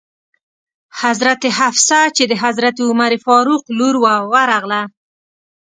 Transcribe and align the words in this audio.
حضرت 1.01 1.41
حفصه 1.57 2.01
چې 2.15 2.23
د 2.31 2.33
حضرت 2.43 2.75
عمر 2.87 3.11
فاروق 3.25 3.63
لور 3.77 3.95
وه 4.03 4.15
ورغله. 4.31 4.81